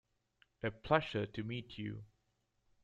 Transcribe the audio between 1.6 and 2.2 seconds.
you.